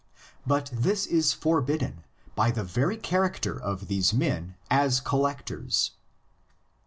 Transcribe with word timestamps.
But 0.47 0.71
this 0.73 1.05
is 1.05 1.31
forbidden 1.31 2.05
by 2.33 2.49
the 2.49 2.63
very 2.63 2.97
character 2.97 3.61
of 3.61 3.87
these 3.87 4.15
men 4.15 4.55
as 4.71 4.99
collectors.' 4.99 5.91